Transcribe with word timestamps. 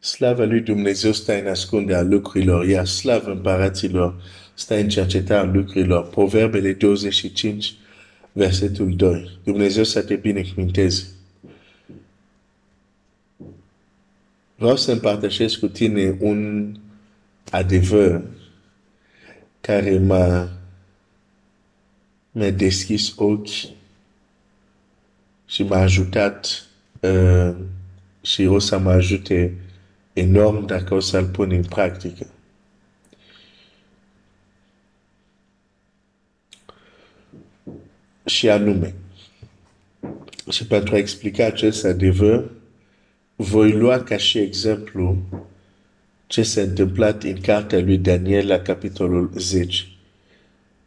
Slava 0.00 0.44
lui 0.44 0.60
Dumnezeu 0.60 1.12
stă 1.12 1.40
în 1.40 1.46
ascunde 1.46 1.94
a 1.94 2.02
lucrurilor, 2.02 2.66
iar 2.66 2.86
slavă 2.86 3.30
împăraților 3.30 4.22
stă 4.54 4.74
în 4.74 4.88
cerceta 4.88 5.42
lucrurilor. 5.42 6.06
Proverbele 6.06 6.72
25, 6.72 7.74
versetul 8.32 8.96
2. 8.96 9.38
Dumnezeu 9.44 9.84
să 9.84 10.02
te 10.02 10.14
binecuvinteze. 10.14 11.06
Vreau 14.56 14.76
să 14.76 14.92
împărtășesc 14.92 15.58
cu 15.58 15.68
tine 15.68 16.16
un 16.20 16.72
adevăr 17.50 18.22
care 19.60 19.98
m-a 19.98 20.50
mi-a 22.30 22.50
deschis 22.50 23.12
ochii 23.16 23.76
și 25.46 25.62
m-a 25.62 25.76
ajutat 25.76 26.66
uh, 27.00 27.54
și 28.22 28.44
o 28.44 28.58
să 28.58 28.78
mă 28.78 28.90
ajute 28.90 29.54
enorm 30.20 30.66
dacă 30.66 30.94
o 30.94 31.00
să-l 31.00 31.26
pun 31.26 31.50
în 31.50 31.64
practică. 31.64 32.26
Și 38.24 38.48
anume, 38.48 38.94
și 40.50 40.66
pentru 40.66 40.94
a 40.94 40.98
explica 40.98 41.44
acest 41.46 41.84
adevăr, 41.84 42.50
voi 43.36 43.72
lua 43.72 44.02
ca 44.02 44.16
și 44.16 44.38
exemplu 44.38 45.18
ce 46.26 46.42
s-a 46.42 46.60
întâmplat 46.60 47.22
în 47.22 47.40
cartea 47.40 47.80
lui 47.80 47.98
Daniel 47.98 48.46
la 48.46 48.58
capitolul 48.58 49.30
10. 49.36 49.84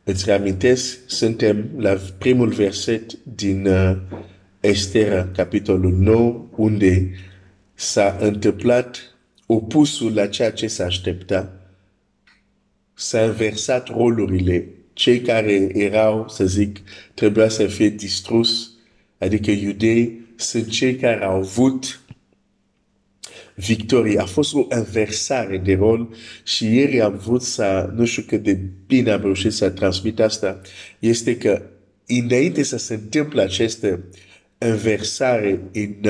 Îți 0.04 0.26
reamintesc, 0.26 0.98
suntem 1.06 1.70
la 1.78 1.98
primul 2.18 2.50
verset 2.50 3.14
din 3.36 3.68
uh, 3.68 3.98
Estera, 4.60 5.28
capitolul 5.36 5.92
9, 5.92 6.46
unde 6.56 7.12
s-a 7.74 8.18
întâmplat 8.20 9.13
opusul 9.46 10.14
la 10.14 10.28
ceea 10.28 10.52
ce 10.52 10.68
s-a 10.68 10.86
aștepta. 10.86 11.58
S-a 12.94 13.24
inversat 13.24 13.88
rolurile. 13.88 14.68
Cei 14.94 15.22
care 15.22 15.70
erau, 15.74 16.30
să 16.30 16.46
zic, 16.46 16.80
trebuia 17.14 17.50
să 17.50 17.68
fie 17.68 17.90
distrus, 17.90 18.72
adică 19.18 19.52
iudei, 19.52 20.20
sunt 20.36 20.70
cei 20.70 20.96
care 20.96 21.24
au 21.24 21.36
avut 21.36 22.02
victorie. 23.56 24.20
A 24.20 24.26
fost 24.26 24.54
o 24.54 24.68
inversare 24.76 25.58
de 25.58 25.74
rol 25.74 26.16
și 26.44 26.76
ieri 26.76 27.02
am 27.02 27.18
vrut 27.18 27.42
să, 27.42 27.92
nu 27.96 28.06
știu 28.06 28.24
cât 28.28 28.44
de 28.44 28.60
bine 28.88 29.12
am 29.12 29.22
reușit 29.22 29.54
să 29.54 29.70
transmit 29.70 30.20
asta, 30.20 30.62
este 31.00 31.38
că 31.38 31.62
înainte 32.08 32.64
să 32.64 32.78
se 32.78 32.94
întâmple 32.94 33.42
această 33.42 34.04
inversare 34.58 35.62
în, 35.74 36.10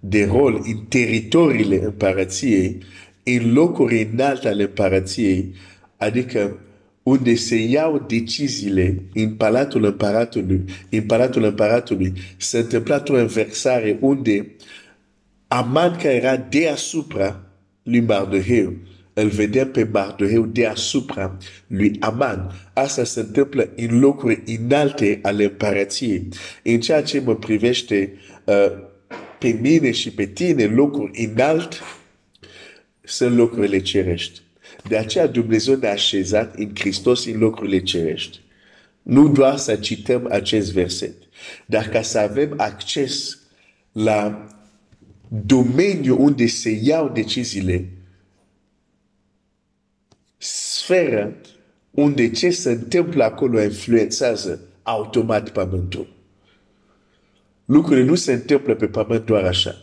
de 0.00 0.24
rol 0.24 0.62
în 0.66 0.84
teritoriile 0.88 1.84
împărăției, 1.84 2.78
în 3.24 3.52
locuri 3.52 4.08
înalte 4.12 4.48
ale 4.48 4.62
împărăției, 4.62 5.54
adică 5.96 6.58
unde 7.02 7.34
se 7.34 7.56
iau 7.56 8.04
deciziile 8.08 9.02
în 9.14 9.34
palatul 9.34 9.84
împăratului, 9.84 10.64
în 10.90 11.02
palatul 11.02 11.44
împăratului, 11.44 12.12
se 12.36 12.58
întâmplat 12.58 13.08
o 13.08 13.18
inversare 13.18 13.96
unde 14.00 14.50
Aman 15.48 15.96
care 15.96 16.14
era 16.14 16.36
deasupra 16.36 17.40
lui 17.82 18.00
Mardoheu, 18.00 18.72
îl 19.12 19.28
vedem 19.28 19.70
pe 19.70 19.88
Mardoheu 19.92 20.42
deasupra 20.42 21.36
lui 21.66 21.96
Aman. 22.00 22.52
Asta 22.72 23.04
se 23.04 23.20
întâmplă 23.20 23.68
în 23.76 23.98
locuri 23.98 24.42
înalte 24.46 25.18
ale 25.22 25.44
împărăției. 25.44 26.28
În 26.62 26.80
ceea 26.80 27.02
ce 27.02 27.20
mă 27.20 27.34
privește 27.34 28.12
uh, 28.44 28.88
pe 29.40 29.48
mine 29.48 29.90
și 29.90 30.10
pe 30.10 30.26
tine, 30.26 30.64
locuri 30.64 31.24
înalt 31.24 31.82
sunt 33.02 33.36
locurile 33.36 33.80
cerești. 33.80 34.40
De 34.88 34.96
aceea 34.96 35.26
Dumnezeu 35.26 35.74
ne-a 35.74 35.92
așezat 35.92 36.54
în 36.54 36.70
Hristos 36.74 37.24
în 37.26 37.38
locurile 37.38 37.82
cerești. 37.82 38.40
Nu 39.02 39.28
doar 39.28 39.56
să 39.56 39.76
cităm 39.76 40.26
acest 40.30 40.72
verset, 40.72 41.14
dar 41.66 41.88
ca 41.88 42.02
să 42.02 42.18
avem 42.18 42.54
acces 42.56 43.38
la 43.92 44.46
domeniul 45.28 46.18
unde 46.18 46.46
se 46.46 46.70
iau 46.82 47.08
deciziile, 47.08 47.88
sferă 50.36 51.36
unde 51.90 52.30
ce 52.30 52.50
se 52.50 52.70
întâmplă 52.70 53.24
acolo 53.24 53.62
influențează 53.62 54.60
automat 54.82 55.50
pământul. 55.50 56.19
Lucrurile 57.70 58.04
nu 58.04 58.14
se 58.14 58.32
întâmplă 58.32 58.74
pe 58.74 58.88
pământ 58.88 59.24
doar 59.26 59.44
așa. 59.44 59.74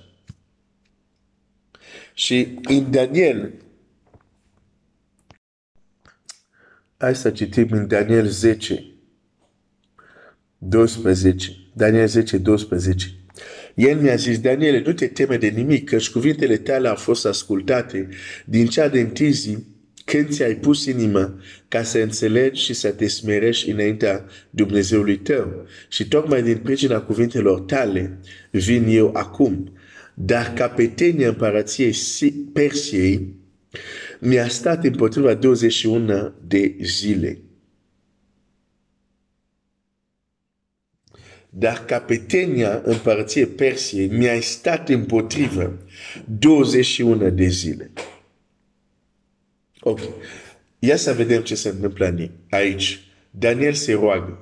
Și 2.14 2.60
în 2.64 2.92
Daniel, 2.92 3.54
hai 6.98 7.16
să 7.16 7.30
citim 7.30 7.68
în 7.72 7.88
Daniel 7.88 8.28
10, 8.28 8.86
12. 10.58 11.58
Daniel 11.74 12.08
10, 12.08 12.38
12. 12.38 13.16
El 13.76 14.00
mi-a 14.00 14.16
zis, 14.16 14.40
Daniel, 14.40 14.84
nu 14.86 14.94
te 14.94 15.08
teme 15.08 15.38
de 15.38 15.48
nimic, 15.48 15.90
căci 15.90 16.10
cuvintele 16.10 16.58
tale 16.58 16.88
au 16.88 16.96
fost 16.96 17.26
ascultate 17.26 18.10
din 18.46 18.68
cea 18.68 18.88
de 18.88 19.12
zi 19.30 19.58
când 20.08 20.30
ți-ai 20.30 20.56
pus 20.56 20.86
inima 20.86 21.40
ca 21.68 21.84
să 21.84 21.98
înțelegi 21.98 22.64
și 22.64 22.74
să 22.74 22.92
te 22.92 23.08
smerești 23.08 23.70
înaintea 23.70 24.26
Dumnezeului 24.50 25.18
tău. 25.18 25.66
Și 25.90 26.08
tocmai 26.08 26.44
din 26.44 26.58
pricina 26.58 27.02
cuvintelor 27.02 27.60
tale 27.60 28.20
vin 28.52 28.86
eu 28.88 29.12
acum. 29.14 29.72
Dar 30.14 30.54
capetenia 30.54 31.28
împărăției 31.28 31.94
Persiei 32.54 33.36
mi-a 34.20 34.48
stat 34.48 34.84
împotriva 34.86 35.34
21 35.34 36.34
de 36.48 36.76
zile. 36.82 37.42
dar 41.50 41.86
capetenia 41.86 42.82
împărăției 42.84 43.46
Persiei 43.46 44.08
mi-a 44.08 44.40
stat 44.42 44.90
împotrivă 44.90 45.78
21 46.40 47.30
de 47.30 47.48
zile. 47.48 47.92
Ok. 49.88 50.00
Ia 50.80 50.96
să 50.96 51.14
vedem 51.14 51.42
ce 51.42 51.56
se 51.56 51.70
întâmplă 51.70 52.32
aici. 52.50 53.00
Daniel 53.30 53.74
se 53.74 53.94
roagă. 53.94 54.40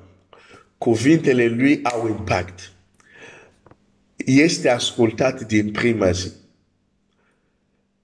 Cuvintele 0.78 1.46
lui 1.46 1.80
au 1.82 2.08
impact. 2.08 2.72
Este 4.16 4.68
ascultat 4.68 5.46
din 5.46 5.70
prima 5.70 6.10
zi. 6.10 6.32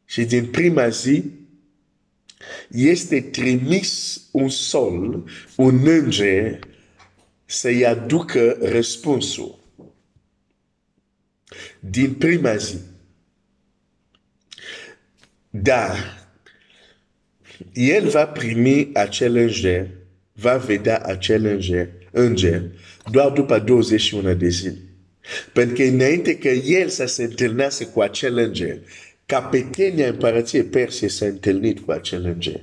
Și 0.04 0.24
din 0.24 0.46
prima 0.46 0.88
zi 0.88 1.24
este 2.70 3.20
trimis 3.20 4.20
un 4.32 4.48
sol, 4.48 5.30
un 5.56 5.86
înger 5.86 6.58
să-i 7.44 7.86
aducă 7.86 8.56
răspunsul. 8.60 9.58
Din 11.80 12.14
prima 12.14 12.56
zi. 12.56 12.76
Dar 15.50 16.21
el 17.72 18.08
va 18.08 18.26
primi 18.26 18.90
acel 18.92 19.36
înger, 19.36 19.88
va 20.32 20.56
vedea 20.56 20.98
acel 20.98 21.44
înger, 21.44 21.88
înger 22.10 22.62
doar 23.10 23.30
după 23.30 23.58
21 23.58 24.34
de 24.34 24.48
zile. 24.48 24.76
Pentru 25.52 25.74
că 25.74 25.82
înainte 25.82 26.38
că 26.38 26.48
el 26.48 26.88
să 26.88 27.04
se 27.04 27.22
întâlnească 27.22 27.84
cu 27.84 28.00
acel 28.00 28.38
înger, 28.38 28.78
capetenia 29.26 30.08
împărăției 30.08 30.62
Persie 30.62 31.08
s-a 31.08 31.26
întâlnit 31.26 31.80
cu 31.80 31.90
acel 31.90 32.24
înger. 32.24 32.60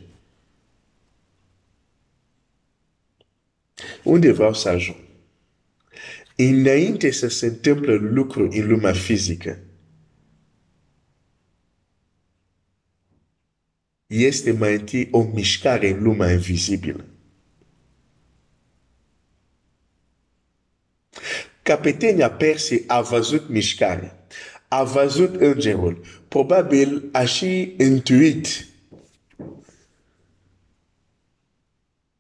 Unde 4.03 4.31
vreau 4.31 4.53
să 4.53 4.69
ajung? 4.69 4.97
Înainte 6.35 7.11
să 7.11 7.27
se 7.27 7.45
întâmple 7.45 7.93
lucruri 7.95 8.59
în 8.59 8.67
lumea 8.67 8.93
fizică, 8.93 9.59
este 14.09 14.51
mai 14.51 14.73
întâi 14.73 15.07
o 15.11 15.23
mișcare 15.23 15.89
în 15.89 16.03
lumea 16.03 16.31
invizibilă. 16.31 17.05
Capetenia 21.61 22.31
Persiei 22.31 22.83
a 22.87 23.01
văzut 23.01 23.49
mișcare, 23.49 24.25
a 24.67 24.83
văzut 24.83 25.35
îngerul, 25.35 26.05
probabil 26.27 27.09
a 27.11 27.25
și 27.25 27.75
intuit 27.77 28.67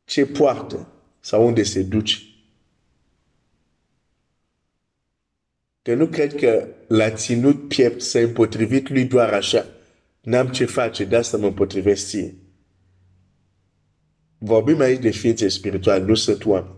ce 0.03 0.25
poartă 0.25 0.91
sau 1.19 1.45
unde 1.45 1.63
se 1.63 1.81
duce. 1.81 2.17
Că 5.81 5.93
nu 5.93 6.07
cred 6.07 6.35
că 6.35 6.67
l-a 6.87 7.11
ținut 7.11 7.67
piept 7.67 8.01
să 8.01 8.19
împotrivit 8.19 8.89
lui 8.89 9.05
doar 9.05 9.33
așa. 9.33 9.78
N-am 10.21 10.47
ce 10.47 10.65
face, 10.65 11.05
de 11.05 11.15
asta 11.15 11.37
mă 11.37 11.45
împotrivesc 11.45 12.07
ție. 12.07 12.35
Vorbim 14.37 14.79
aici 14.79 15.01
de 15.01 15.09
ființe 15.09 15.47
spirituale, 15.47 16.03
nu 16.03 16.15
sunt 16.15 16.45
oameni. 16.45 16.73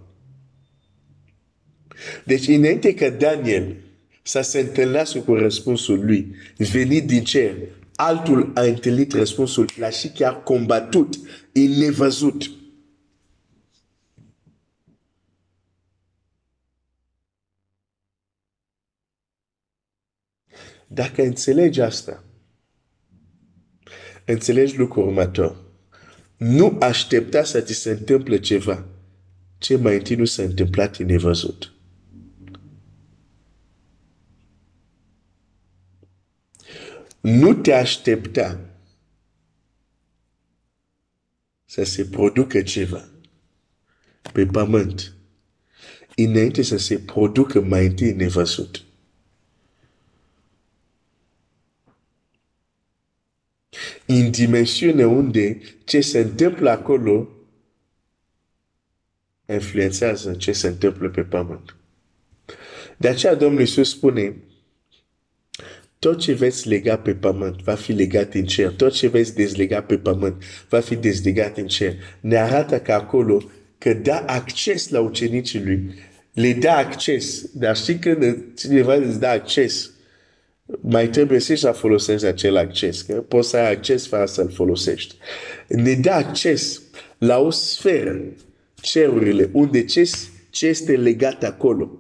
Deci, 2.25 2.47
înainte 2.47 2.93
că 2.93 3.09
Daniel 3.09 3.75
să 4.23 4.41
se 4.41 4.59
întâlnească 4.59 5.19
cu 5.19 5.33
răspunsul 5.33 6.05
lui, 6.05 6.35
venit 6.57 7.07
din 7.07 7.23
cer, 7.23 7.55
altul 7.95 8.51
a 8.55 8.61
întâlnit 8.61 9.13
răspunsul 9.13 9.69
la 9.75 9.89
și 9.89 10.09
chiar 10.09 10.43
combatut, 10.43 11.15
e 11.51 11.67
nevăzut. 11.67 12.51
Dacă 20.87 21.23
înțelegi 21.23 21.81
asta, 21.81 22.23
înțelegi 24.31 24.77
lucrul 24.77 25.07
următor. 25.07 25.63
Nu 26.37 26.77
aștepta 26.79 27.43
să 27.43 27.61
ți 27.61 27.73
se 27.73 27.91
întâmple 27.91 28.39
ceva 28.39 28.85
ce 29.57 29.77
mai 29.77 29.95
întâi 29.95 30.15
nu 30.15 30.25
s-a 30.25 30.43
întâmplat 30.43 30.95
în 30.95 31.05
nevăzut. 31.05 31.73
Nu 37.21 37.53
te 37.53 37.73
aștepta 37.73 38.59
să 41.65 41.83
se 41.83 42.05
producă 42.05 42.61
ceva 42.61 43.09
pe 44.33 44.45
pământ 44.45 45.15
înainte 46.15 46.61
să 46.61 46.77
se 46.77 46.99
producă 46.99 47.61
mai 47.61 47.85
întâi 47.85 48.13
nevăzut. 48.13 48.83
În 54.05 54.31
dimensiune 54.31 55.05
unde 55.05 55.59
ce 55.83 56.01
se 56.01 56.19
întâmplă 56.19 56.69
acolo 56.69 57.29
influențează 59.53 60.33
ce 60.33 60.51
se 60.51 60.67
întâmplă 60.67 61.09
pe 61.09 61.21
pământ. 61.21 61.75
De 62.97 63.07
aceea 63.07 63.35
Domnul 63.35 63.59
Iisus 63.59 63.89
spune, 63.89 64.35
tot 65.99 66.19
ce 66.19 66.33
veți 66.33 66.67
lega 66.67 66.97
pe 66.97 67.13
pământ 67.13 67.61
va 67.61 67.75
fi 67.75 67.91
legat 67.91 68.33
în 68.33 68.45
cer. 68.45 68.71
Tot 68.71 68.93
ce 68.93 69.07
veți 69.07 69.35
dezlega 69.35 69.81
pe 69.81 69.97
pământ 69.97 70.43
va 70.69 70.79
fi 70.79 70.95
dezlegat 70.95 71.57
în 71.57 71.67
cer. 71.67 71.95
Ne 72.19 72.37
arată 72.37 72.79
că 72.79 72.91
acolo 72.91 73.49
că 73.77 73.93
da 73.93 74.17
acces 74.17 74.89
la 74.89 74.99
ucenicii 74.99 75.63
lui. 75.63 75.93
Le 76.33 76.53
da 76.53 76.75
acces. 76.75 77.51
Dar 77.53 77.77
știi 77.77 77.99
când 77.99 78.43
cineva 78.57 78.93
îți 78.93 79.19
da 79.19 79.29
acces, 79.29 79.91
mai 80.79 81.09
trebuie 81.09 81.39
și 81.39 81.55
să 81.55 81.71
folosești 81.71 82.25
acel 82.25 82.57
acces. 82.57 83.01
Că 83.01 83.13
poți 83.13 83.49
să 83.49 83.57
ai 83.57 83.71
acces 83.71 84.07
fără 84.07 84.25
să-l 84.25 84.51
folosești. 84.51 85.15
Ne 85.67 85.93
da 85.93 86.15
acces 86.15 86.81
la 87.17 87.39
o 87.39 87.49
sferă, 87.49 88.21
cerurile, 88.75 89.49
unde 89.53 89.85
ce, 89.85 90.09
ce 90.49 90.67
este 90.67 90.95
legat 90.95 91.43
acolo. 91.43 91.99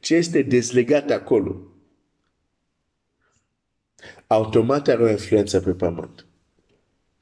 Ce 0.00 0.14
este 0.14 0.42
dezlegat 0.42 1.10
acolo. 1.10 1.66
Automat 4.26 4.88
are 4.88 5.02
o 5.02 5.10
influență 5.10 5.60
pe 5.60 5.70
pământ. 5.70 6.26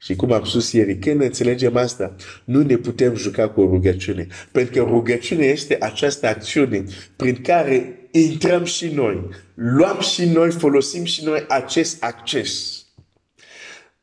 Și 0.03 0.15
cum 0.15 0.31
am 0.31 0.43
spus 0.43 0.71
ieri, 0.71 0.97
când 0.97 1.21
înțelegem 1.21 1.75
asta, 1.75 2.15
nu 2.43 2.61
ne 2.61 2.75
putem 2.75 3.15
juca 3.15 3.49
cu 3.49 3.61
rugăciune. 3.61 4.27
Pentru 4.51 4.73
că 4.73 4.89
rugăciune 4.89 5.45
este 5.45 5.77
această 5.79 6.27
acțiune 6.27 6.83
prin 7.15 7.41
care 7.41 8.07
intrăm 8.11 8.63
și 8.63 8.87
noi, 8.87 9.29
luăm 9.53 9.99
și 9.99 10.25
noi, 10.25 10.51
folosim 10.51 11.03
și 11.03 11.23
noi 11.23 11.45
acest 11.47 12.03
acces. 12.03 12.83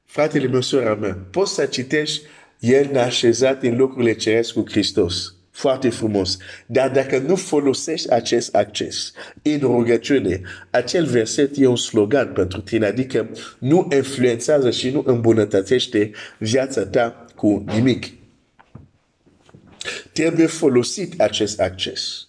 Fratele 0.05 0.47
meu, 0.47 0.61
sora 0.61 0.95
mea, 0.95 1.27
poți 1.31 1.55
să 1.55 1.65
citești, 1.65 2.23
El 2.59 2.89
ne-a 2.93 3.05
așezat 3.05 3.63
în 3.63 3.77
locurile 3.77 4.15
ceresc 4.15 4.53
cu 4.53 4.65
Hristos. 4.69 5.38
Foarte 5.59 5.89
frumos. 5.89 6.37
Dar 6.67 6.91
dacă 6.91 7.19
nu 7.19 7.37
folosești 7.37 8.11
acest 8.11 8.55
acces 8.55 9.13
în 9.43 9.59
rugăciune, 9.59 10.41
acel 10.71 11.07
verset 11.07 11.57
e 11.57 11.67
un 11.67 11.77
slogan 11.77 12.33
pentru 12.33 12.61
tine, 12.61 12.87
adică 12.87 13.31
nu 13.59 13.89
influențează 13.93 14.71
și 14.71 14.91
nu 14.91 15.03
îmbunătățește 15.07 16.11
viața 16.39 16.87
ta 16.87 17.25
cu 17.35 17.65
nimic. 17.67 18.07
Trebuie 20.13 20.47
folosit 20.47 21.21
acest 21.21 21.61
acces. 21.61 22.29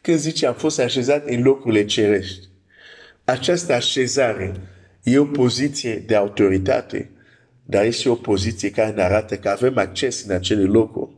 Când 0.00 0.18
zice 0.18 0.46
am 0.46 0.54
fost 0.54 0.78
așezat 0.78 1.26
în 1.26 1.42
locurile 1.42 1.84
cerești, 1.84 2.48
această 3.24 3.72
așezare 3.72 4.54
e 5.02 5.18
o 5.18 5.24
poziție 5.24 5.96
de 6.06 6.14
autoritate, 6.14 7.10
dar 7.66 7.84
este 7.84 8.08
o 8.08 8.14
poziție 8.14 8.70
care 8.70 8.90
ne 8.90 9.02
arată 9.02 9.36
că 9.36 9.48
avem 9.48 9.78
acces 9.78 10.24
în 10.24 10.34
acele 10.34 10.62
locuri. 10.62 11.10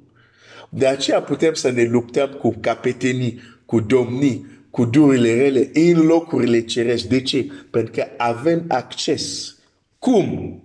De 0.68 0.86
aceea 0.86 1.22
putem 1.22 1.54
să 1.54 1.70
ne 1.70 1.84
luptăm 1.84 2.30
cu 2.30 2.56
capetenii, 2.60 3.40
cu 3.64 3.80
domnii, 3.80 4.46
cu 4.70 4.84
durile 4.84 5.34
rele 5.34 5.70
în 5.72 6.06
locurile 6.06 6.60
cerești. 6.60 7.08
De 7.08 7.22
ce? 7.22 7.46
Pentru 7.70 7.92
că 7.92 8.04
avem 8.16 8.64
acces. 8.68 9.56
Cum? 9.98 10.62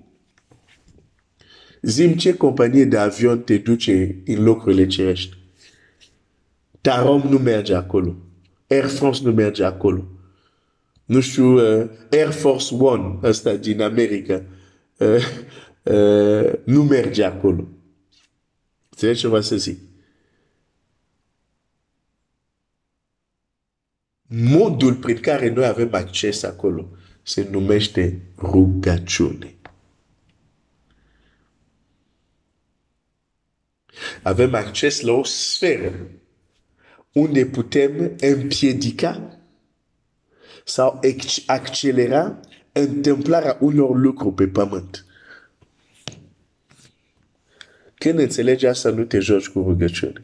Zim 1.81 2.13
ce 2.13 2.33
companie 2.33 2.85
de 2.85 2.97
avion 2.97 3.41
te 3.41 3.57
duce 3.57 4.21
în 4.25 4.43
locurile 4.43 4.87
cerești? 4.87 5.37
Tarom 6.81 7.21
nu 7.29 7.37
merge 7.37 7.75
acolo. 7.75 8.15
Air 8.67 8.85
France 8.85 9.21
nu 9.23 9.31
merge 9.31 9.63
acolo. 9.63 10.07
Nu 11.05 11.19
știu, 11.19 11.53
uh, 11.53 11.89
Air 12.11 12.31
Force 12.31 12.75
One, 12.75 13.19
ăsta 13.23 13.53
din 13.53 13.81
America, 13.81 14.43
uh, 14.97 15.25
uh, 15.83 16.53
nu 16.65 16.83
merge 16.83 17.23
acolo. 17.23 17.67
Înțelegi 18.89 19.19
ce 19.19 19.27
vreau 19.27 19.41
să 19.41 19.55
zic? 19.55 19.79
Modul 24.27 24.95
prin 24.95 25.19
care 25.19 25.49
noi 25.49 25.65
avem 25.65 25.93
acces 25.93 26.43
acolo 26.43 26.87
se 27.23 27.47
numește 27.51 28.21
rugăciune. 28.37 29.55
Avem 34.21 34.53
acces 34.53 35.01
la 35.01 35.11
o 35.11 35.23
sferă 35.23 36.09
unde 37.13 37.45
putem 37.45 38.15
împiedica 38.19 39.39
sau 40.65 40.99
accelera 41.45 42.39
întâmplarea 42.71 43.57
unor 43.59 43.97
lucruri 43.97 44.35
pe 44.35 44.47
pământ. 44.47 45.05
Când 48.03 48.19
înțelegi 48.19 48.65
asta, 48.65 48.89
nu 48.89 49.03
te 49.03 49.19
joci 49.19 49.47
cu 49.47 49.59
rugăciune. 49.59 50.23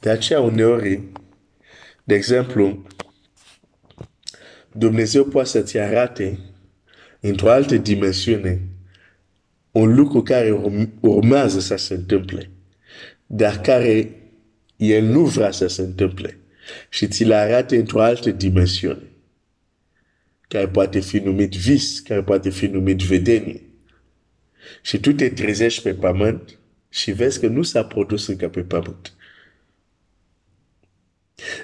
De 0.00 0.10
aceea 0.10 0.40
uneori, 0.40 1.02
de 2.04 2.14
exemplu, 2.14 2.86
Dumnezeu 4.72 5.24
poate 5.24 5.48
să-ți 5.48 5.78
arate 5.78 6.38
într-o 7.20 7.50
altă 7.50 7.76
dimensiune 7.76 8.68
un 9.70 9.94
lucru 9.94 10.22
care 10.22 10.52
urmează 11.00 11.60
să 11.60 11.76
se 11.76 11.94
întâmple, 11.94 12.50
dar 13.26 13.60
care 13.60 14.20
el 14.76 15.04
nu 15.04 15.24
vrea 15.24 15.50
să 15.50 15.66
se 15.66 15.82
întâmple 15.82 16.38
și 16.88 17.08
ți-l 17.08 17.32
arate 17.32 17.76
într-o 17.76 18.02
altă 18.02 18.30
dimensiune, 18.30 19.02
care 20.48 20.68
poate 20.68 21.00
fi 21.00 21.18
numit 21.18 21.54
vis, 21.54 22.00
care 22.00 22.22
poate 22.22 22.50
fi 22.50 22.66
numit 22.66 23.02
vedenie. 23.02 23.60
Și 24.82 24.98
tu 24.98 25.12
te 25.12 25.28
trezești 25.28 25.82
pe 25.82 25.94
pământ 25.94 26.58
și 26.88 27.12
vezi 27.12 27.40
că 27.40 27.46
nu 27.46 27.62
s-a 27.62 27.84
produs 27.84 28.26
încă 28.26 28.48
pe 28.48 28.60
pământ. 28.60 29.12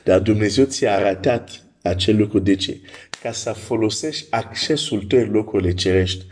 Dar 0.04 0.20
Dumnezeu 0.20 0.64
ți-a 0.64 0.94
arătat 0.94 1.64
acel 1.82 2.16
lucru. 2.16 2.38
De 2.38 2.54
ce? 2.54 2.80
Ca 3.22 3.32
să 3.32 3.52
folosești 3.52 4.26
accesul 4.30 5.02
tău 5.02 5.18
în 5.18 5.30
locurile 5.30 5.74
cerești 5.74 6.24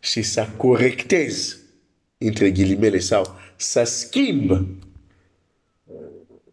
și 0.00 0.22
să 0.22 0.48
corectezi, 0.56 1.56
între 2.18 2.50
ghilimele, 2.50 2.98
sau 2.98 3.38
să 3.56 3.82
schimb 3.84 4.68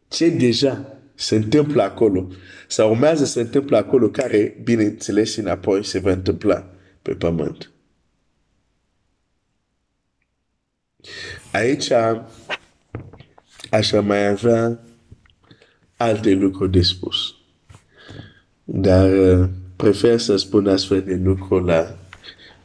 ce 0.07 0.29
deja 0.29 0.92
se 1.15 1.35
întâmplă 1.35 1.81
acolo, 1.81 2.27
sau 2.67 2.89
urmează 2.89 3.25
să 3.25 3.31
se 3.31 3.41
întâmplă 3.41 3.77
acolo, 3.77 4.09
care, 4.09 4.59
bineînțeles, 4.63 5.35
înapoi 5.35 5.85
se 5.85 5.99
va 5.99 6.11
întâmpla 6.11 6.69
pe 7.01 7.13
pământ. 7.13 7.71
Aici 11.51 11.91
așa 13.69 14.01
mai 14.01 14.27
avea 14.27 14.79
alte 15.97 16.31
lucruri 16.31 16.71
de 16.71 16.81
spus. 16.81 17.35
Dar 18.63 19.11
uh, 19.11 19.49
prefer 19.75 20.19
să 20.19 20.35
spun 20.35 20.67
astfel 20.67 21.01
de 21.01 21.15
lucruri 21.23 21.65
la, 21.65 21.97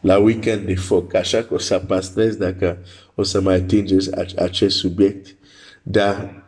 la 0.00 0.19
weekend 0.19 0.67
de 0.67 0.75
foc, 0.75 1.14
așa 1.14 1.43
că 1.43 1.55
o 1.55 1.59
să 1.59 1.85
păstrez 1.87 2.37
dacă 2.37 2.78
o 3.14 3.23
să 3.23 3.40
mai 3.40 3.55
atingeți 3.55 4.17
acest 4.37 4.76
subiect. 4.76 5.37
Dar 5.83 6.48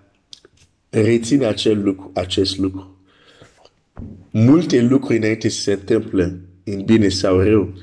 rețin 0.90 1.44
acel 1.44 1.82
lucru, 1.82 2.10
acest 2.14 2.58
lucru. 2.58 2.96
Multe 4.30 4.82
lucruri 4.82 5.18
înainte 5.18 5.48
să 5.48 5.60
se 5.60 5.72
întâmple 5.72 6.40
în 6.64 6.84
bine 6.84 7.08
sau 7.08 7.40
rău, 7.40 7.74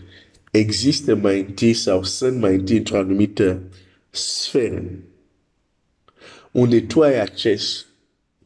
există 0.51 1.15
mai 1.15 1.39
întâi 1.39 1.73
sau 1.73 2.03
sunt 2.03 2.39
mai 2.39 2.53
întâi 2.55 2.77
într-o 2.77 2.97
anumită 2.97 3.61
sferă 4.09 4.83
unde 6.51 6.81
tu 6.81 7.01
ai 7.01 7.19
acces 7.19 7.85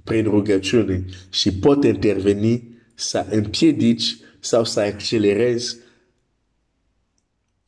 prin 0.04 0.24
rugăciune 0.24 1.06
și 1.30 1.54
pot 1.54 1.84
interveni 1.84 2.64
să 2.94 3.26
împiedici 3.30 4.18
sau 4.40 4.64
să 4.64 4.80
accelerezi 4.80 5.78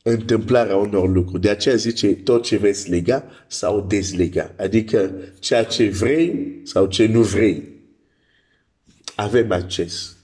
întâmplarea 0.06 0.76
unor 0.76 1.08
lucruri. 1.08 1.40
De 1.40 1.50
aceea 1.50 1.74
zice 1.74 2.14
tot 2.14 2.42
ce 2.42 2.56
veți 2.56 2.90
lega 2.90 3.24
sau 3.46 3.80
dezlega. 3.80 4.54
Adică 4.56 5.14
ceea 5.38 5.64
ce 5.64 5.88
vrei 5.88 6.60
sau 6.64 6.86
ce 6.86 7.06
nu 7.06 7.22
vrei. 7.22 7.68
Avem 9.16 9.52
acces. 9.52 10.16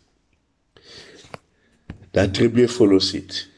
Dar 2.11 2.27
trebuie 2.27 2.67
folosit. 2.67 3.49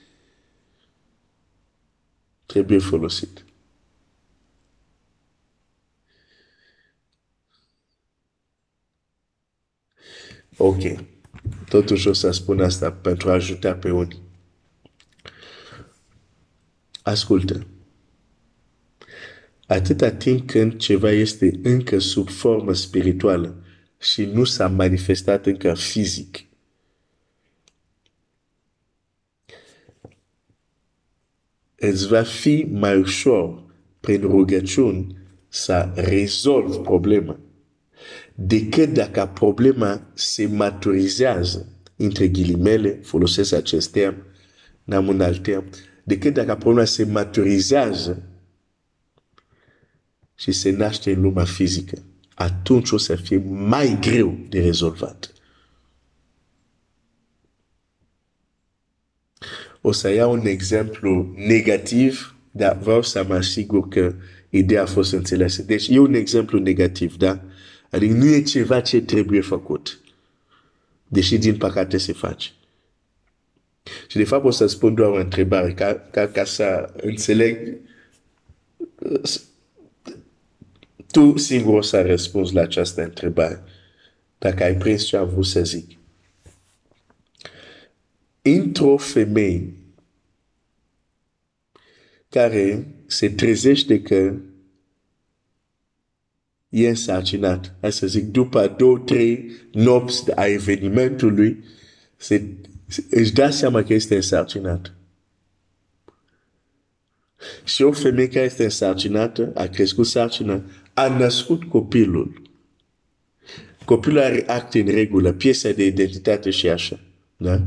Trebuie 2.47 2.79
folosit. 2.79 3.45
Ok. 10.57 10.83
Totuși 11.69 12.09
o 12.09 12.13
să 12.13 12.31
spun 12.31 12.61
asta 12.61 12.93
pentru 12.93 13.31
a 13.31 13.33
ajuta 13.33 13.75
pe 13.75 13.91
unii. 13.91 14.32
Ascultă. 17.03 17.67
Atâta 19.67 20.11
timp 20.11 20.47
când 20.47 20.77
ceva 20.77 21.11
este 21.11 21.61
încă 21.63 21.99
sub 21.99 22.29
formă 22.29 22.73
spirituală 22.73 23.65
și 23.99 24.25
nu 24.25 24.45
s-a 24.45 24.69
manifestat 24.69 25.47
încă 25.47 25.75
fizic, 25.75 26.45
îți 31.75 32.09
va 32.09 32.23
fi 32.23 32.67
mai 32.71 32.99
ușor 32.99 33.65
prin 34.01 34.21
rugăciuni 34.21 35.17
să 35.49 35.93
rezolvi 35.95 36.77
problema 36.77 37.39
decât 38.35 38.93
dacă 38.93 39.31
problema 39.35 40.11
se 40.15 40.47
maturizează, 40.47 41.67
între 41.97 42.29
ghilimele, 42.29 43.01
folosesc 43.03 43.53
acest 43.53 43.91
term, 43.91 44.17
n-am 44.85 45.09
un 45.09 45.21
alt 45.21 45.43
term, 45.43 45.65
decât 46.03 46.35
dacă 46.35 46.55
problema 46.55 46.87
se 46.87 47.05
maturizează 47.05 48.23
și 50.35 50.53
se 50.53 50.71
naște 50.71 51.13
în 51.13 51.21
lumea 51.21 51.45
fizică, 51.45 52.03
atunci 52.35 52.91
o 52.91 52.97
să 52.97 53.15
fie 53.15 53.43
mai 53.47 53.99
greu 54.01 54.39
de 54.49 54.61
rezolvat. 54.61 55.33
O 59.81 59.93
să 59.93 60.09
iau 60.09 60.33
un 60.33 60.47
exemplu 60.47 61.35
negativ, 61.37 62.37
dar 62.51 62.79
vreau 62.79 63.03
să 63.03 63.25
mă 63.29 63.35
asigur 63.35 63.89
că 63.89 64.15
ideea 64.51 64.83
a 64.83 64.87
fost 64.87 65.13
înțeleasă. 65.13 65.63
Deci 65.63 65.89
e 65.89 65.99
un 65.99 66.15
exemplu 66.15 66.59
negativ, 66.59 67.17
da? 67.17 67.45
Adică 67.91 68.15
nu 68.15 68.25
e 68.25 68.43
ceva 68.43 68.81
ce 68.81 69.03
trebuie 69.03 69.41
făcut. 69.41 70.01
Deși 71.07 71.39
din 71.39 71.57
păcate 71.57 71.99
se 71.99 72.13
face. 72.13 72.51
Și 74.07 74.17
de 74.17 74.25
fapt 74.25 74.45
o 74.45 74.51
să 74.51 74.67
spun 74.67 74.95
doar 74.95 75.11
o 75.11 75.21
întrebare 75.21 75.73
ca, 75.73 75.95
ca, 76.11 76.29
ca 76.29 76.45
să 76.45 76.93
înțeleg 76.97 77.81
tu 81.11 81.37
singur 81.37 81.75
o 81.75 81.81
să 81.81 82.03
răspunzi 82.03 82.55
la 82.55 82.61
această 82.61 83.03
întrebare. 83.03 83.63
Dacă 84.39 84.63
ai 84.63 84.77
prins 84.77 85.05
ce 85.05 85.17
am 85.17 85.29
vrut 85.29 85.47
să 85.47 85.65
zic. 85.65 85.97
Într-o 88.43 88.97
femeie 88.97 89.73
care 92.29 92.87
se 93.07 93.31
trezește 93.31 94.03
că 94.03 94.35
e 96.69 96.89
însărcinat. 96.89 97.75
Hai 97.81 97.93
să 97.93 98.07
zic, 98.07 98.25
după 98.25 98.75
două, 98.79 98.99
trei 98.99 99.51
nopți 99.73 100.31
a 100.35 100.47
evenimentului, 100.47 101.65
se, 102.17 102.43
își 103.11 103.33
da 103.33 103.51
seama 103.51 103.83
că 103.83 103.95
este 103.95 104.15
însărcinat. 104.15 104.95
Și 107.65 107.83
o 107.83 107.93
femeie 107.93 108.29
care 108.29 108.45
este 108.45 108.65
însărcinată, 108.65 109.53
a 109.55 109.65
crescut 109.67 110.07
sarcină, 110.07 110.63
a 110.95 111.17
născut 111.19 111.65
copilul. 111.65 112.43
Copilul 113.85 114.19
are 114.19 114.45
acte 114.47 114.81
în 114.81 114.87
regulă, 114.87 115.33
piesa 115.33 115.71
de 115.71 115.87
identitate 115.87 116.51
și 116.51 116.69
așa. 116.69 117.01
Da? 117.37 117.63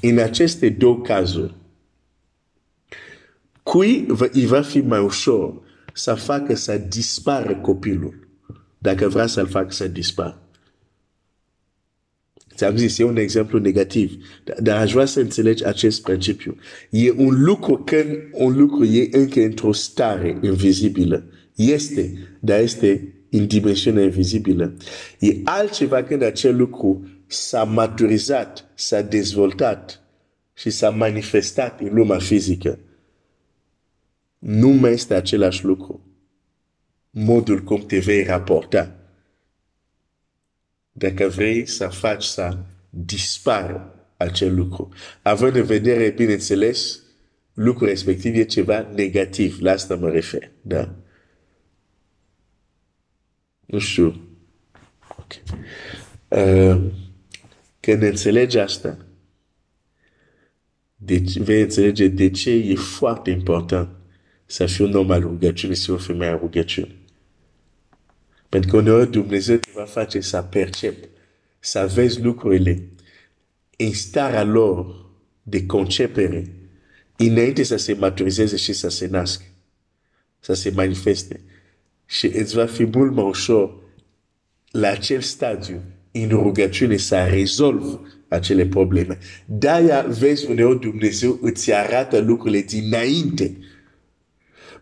În 0.00 0.18
aceste 0.18 0.68
două 0.68 1.00
cazuri, 1.00 1.54
cui 3.62 4.06
îi 4.32 4.46
va 4.46 4.62
fi 4.62 4.80
mai 4.80 5.00
ușor 5.00 5.62
să 5.92 6.14
facă 6.14 6.54
să 6.54 6.76
dispară 6.78 7.56
copilul 7.56 8.28
dacă 8.78 9.08
vrea 9.08 9.26
să-l 9.26 9.46
fac 9.46 9.72
să 9.72 9.88
dispară. 9.88 10.45
Ți-am 12.56 12.76
zis, 12.76 12.98
e 12.98 13.04
un 13.04 13.16
exemplu 13.16 13.58
negativ, 13.58 14.12
dar 14.58 14.80
aș 14.80 14.92
vrea 14.92 15.04
să 15.04 15.20
înțelegi 15.20 15.66
acest 15.66 16.02
principiu. 16.02 16.56
E 16.90 17.10
un 17.10 17.42
lucru 17.42 17.76
când 17.76 18.06
un 18.32 18.56
lucru 18.56 18.84
e 18.84 19.08
încă 19.10 19.40
într-o 19.40 19.72
stare 19.72 20.38
invizibilă. 20.42 21.24
Este, 21.54 22.12
dar 22.40 22.60
este 22.60 23.14
în 23.30 23.46
dimensiune 23.46 24.02
invizibilă. 24.02 24.76
E 25.18 25.36
altceva 25.44 26.02
când 26.02 26.22
acel 26.22 26.56
lucru 26.56 27.08
s-a 27.26 27.64
maturizat, 27.64 28.70
s-a 28.74 29.02
dezvoltat 29.02 30.02
și 30.54 30.70
s-a 30.70 30.90
manifestat 30.90 31.80
în 31.80 31.94
lumea 31.94 32.18
fizică. 32.18 32.78
Nu 34.38 34.68
mai 34.68 34.92
este 34.92 35.14
același 35.14 35.64
lucru 35.64 36.06
modul 37.18 37.62
cum 37.62 37.80
te 37.86 37.98
vei 37.98 38.22
raporta. 38.22 38.95
Dacă 40.98 41.28
vrei 41.28 41.66
să 41.66 41.88
faci 41.88 42.24
să 42.24 42.56
dispară 42.90 44.06
acel 44.16 44.54
lucru. 44.54 44.88
Având 45.22 45.54
în 45.54 45.64
vedere, 45.64 46.10
bineînțeles, 46.10 47.02
lucrul 47.54 47.88
respectiv 47.88 48.34
e 48.34 48.44
ceva 48.44 48.90
negativ. 48.94 49.60
La 49.60 49.70
asta 49.70 49.94
mă 49.94 50.10
refer. 50.10 50.50
Da? 50.62 50.94
Nu 53.66 53.78
știu. 53.78 54.28
Okay. 55.08 55.42
Uh, 56.28 56.92
când 57.80 58.02
înțelegi 58.02 58.58
asta, 58.58 58.98
deci 60.96 61.38
vei 61.38 61.60
înțelege 61.60 62.08
de 62.08 62.30
ce 62.30 62.50
e 62.50 62.74
foarte 62.74 63.30
important 63.30 63.88
să 64.46 64.66
fii 64.66 64.84
un 64.84 64.94
om 64.94 65.10
al 65.10 65.20
rugăciunii 65.20 65.76
și 65.76 65.90
o 65.90 65.96
femeie 65.96 66.30
a 66.30 66.36
rugăciunii. 66.36 67.04
Pentru 68.56 68.80
Dumnezeu 69.04 69.56
te 69.56 69.70
va 69.74 69.84
face 69.84 70.20
să 70.20 70.42
percep, 70.42 70.94
să 71.58 71.90
vezi 71.94 72.20
lucrurile 72.20 72.82
în 73.76 73.92
starea 73.92 74.44
de 75.42 75.66
concepere, 75.66 76.52
înainte 77.16 77.62
să 77.62 77.76
se 77.76 77.92
maturizeze 77.92 78.56
și 78.56 78.72
se 78.88 79.06
nască, 79.06 79.44
se 80.52 80.70
manifeste. 80.74 81.40
Și 82.06 82.26
îți 82.26 82.54
va 82.54 82.66
fi 82.66 82.84
mult 82.84 83.12
mai 83.12 83.24
ușor 83.24 83.74
la 84.70 84.88
acel 84.88 85.20
stadiu 85.20 85.82
în 86.12 86.28
rugăciune 86.28 86.96
să 86.96 87.24
rezolvi 87.24 87.96
acele 88.28 88.66
probleme. 88.66 89.18
De-aia 89.46 90.02
vezi 90.02 90.50
uneori 90.50 90.80
Dumnezeu 90.80 91.38
îți 91.42 91.72
arată 91.72 92.18
lucrurile 92.18 92.62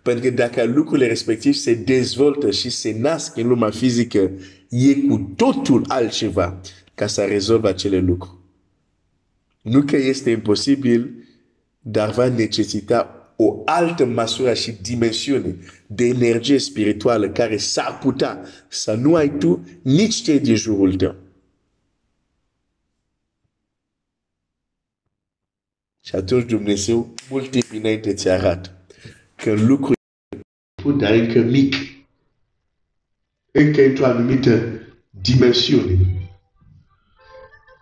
pentru 0.05 0.23
că 0.23 0.31
dacă 0.31 0.65
lucrurile 0.65 1.07
respectiv 1.07 1.55
se 1.55 1.75
dezvoltă 1.75 2.51
și 2.51 2.71
se 2.71 2.97
nasc 2.99 3.37
în 3.37 3.47
lumea 3.47 3.71
fizică, 3.71 4.31
e 4.69 4.95
cu 4.95 5.33
totul 5.37 5.85
altceva 5.89 6.61
ca 6.95 7.07
să 7.07 7.25
rezolve 7.25 7.69
acele 7.69 7.99
lucruri. 7.99 8.37
Nu 9.61 9.83
că 9.83 9.97
este 9.97 10.31
imposibil, 10.31 11.15
dar 11.81 12.11
va 12.11 12.29
necesita 12.29 13.33
o 13.37 13.63
altă 13.65 14.05
măsură 14.05 14.55
și 14.55 14.73
dimensiune 14.83 15.57
de 15.87 16.05
energie 16.05 16.59
spirituală 16.59 17.31
care 17.31 17.57
s-ar 17.57 17.99
putea 17.99 18.45
să 18.69 18.95
nu 18.95 19.15
ai 19.15 19.39
tu 19.39 19.69
nici 19.83 20.23
cei 20.23 20.41
din 20.41 20.57
jurul 20.57 20.95
tău. 20.95 21.15
Și 26.01 26.15
atunci 26.15 26.49
Dumnezeu 26.49 27.15
mult 27.31 27.51
timp 27.51 27.67
înainte 27.73 28.15
ți 28.15 28.29
arată 28.29 28.79
că 29.45 29.53
lucrul 29.53 29.95
dar 30.99 31.13
încă 31.13 31.39
mic, 31.39 31.75
încă 33.51 33.83
într-o 33.83 34.05
anumită 34.05 34.81
dimensiune. 35.11 35.99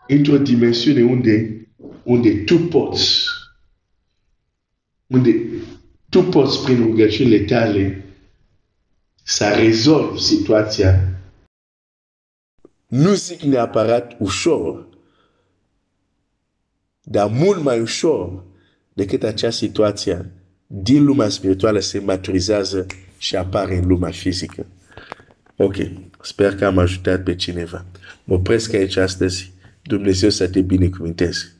Într-o 0.08 0.38
dimensiune 0.38 1.02
unde, 1.02 1.66
unde 2.02 2.44
tu 2.44 2.58
poți, 2.58 3.26
unde 5.06 5.34
tu 6.08 6.22
poți 6.22 6.64
prin 6.64 6.82
rugăciunile 6.82 7.44
tale 7.44 8.04
să 9.22 9.54
rezolvi 9.54 10.20
situația. 10.20 11.20
Nu 12.86 13.14
zic 13.14 13.40
neapărat 13.40 14.16
ușor, 14.18 14.88
dar 17.02 17.30
mult 17.30 17.62
mai 17.62 17.80
ușor 17.80 18.44
decât 18.92 19.22
acea 19.22 19.50
situație 19.50 20.41
din 20.74 21.04
lumea 21.04 21.28
spirituală 21.28 21.80
se 21.80 21.98
maturizează 21.98 22.86
și 23.18 23.36
apare 23.36 23.76
în 23.76 23.86
lumea 23.86 24.10
fizică. 24.10 24.66
Ok, 25.56 25.76
sper 26.22 26.54
că 26.54 26.64
am 26.64 26.78
ajutat 26.78 27.22
pe 27.22 27.34
cineva. 27.34 27.84
Mă 28.24 28.34
opresc 28.34 28.74
aici 28.74 28.96
astăzi. 28.96 29.52
Dumnezeu 29.82 30.30
să 30.30 30.48
te 30.48 30.60
binecuvinteze. 30.60 31.52